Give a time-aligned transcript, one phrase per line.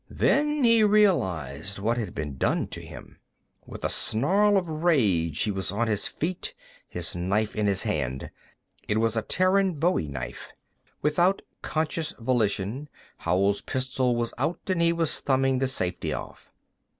[0.09, 3.19] Then he realized what had been done to him.
[3.67, 6.55] With a snarl of rage, he was on his feet,
[6.89, 8.31] his knife in his hand.
[8.87, 10.53] It was a Terran bowie knife.
[11.03, 16.51] Without conscious volition, Howell's pistol was out and he was thumbing the safety off.